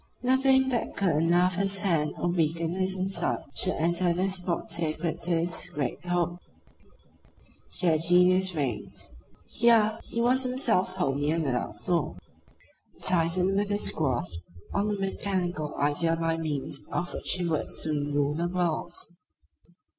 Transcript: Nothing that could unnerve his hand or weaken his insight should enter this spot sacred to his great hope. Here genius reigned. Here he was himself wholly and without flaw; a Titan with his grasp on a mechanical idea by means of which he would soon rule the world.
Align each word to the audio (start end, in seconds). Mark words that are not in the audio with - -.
Nothing 0.23 0.69
that 0.69 0.97
could 0.97 1.09
unnerve 1.09 1.53
his 1.53 1.81
hand 1.81 2.15
or 2.17 2.29
weaken 2.29 2.73
his 2.73 2.97
insight 2.97 3.37
should 3.53 3.75
enter 3.75 4.11
this 4.13 4.37
spot 4.37 4.71
sacred 4.71 5.21
to 5.21 5.29
his 5.29 5.67
great 5.69 6.03
hope. 6.05 6.39
Here 7.71 7.99
genius 7.99 8.55
reigned. 8.55 9.11
Here 9.47 9.99
he 10.01 10.19
was 10.19 10.41
himself 10.41 10.93
wholly 10.95 11.29
and 11.29 11.43
without 11.43 11.79
flaw; 11.79 12.15
a 12.95 12.99
Titan 12.99 13.55
with 13.55 13.69
his 13.69 13.91
grasp 13.91 14.39
on 14.73 14.89
a 14.89 14.93
mechanical 14.95 15.75
idea 15.75 16.15
by 16.15 16.35
means 16.35 16.81
of 16.91 17.13
which 17.13 17.33
he 17.33 17.45
would 17.45 17.71
soon 17.71 18.11
rule 18.11 18.33
the 18.33 18.47
world. 18.47 18.95